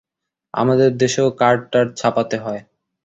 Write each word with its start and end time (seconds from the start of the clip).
আমাদেরও 0.53 0.93
তো 1.15 1.33
কার্ডটার্ড 1.41 1.89
ছাপাতে 1.99 2.37
হয়। 2.45 2.61